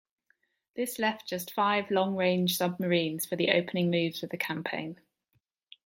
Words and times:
This 0.75 0.97
left 0.97 1.27
just 1.27 1.53
five 1.53 1.91
long-range 1.91 2.57
submarines 2.57 3.27
for 3.27 3.35
the 3.35 3.51
opening 3.51 3.91
moves 3.91 4.23
of 4.23 4.31
the 4.31 4.35
campaign. 4.37 4.99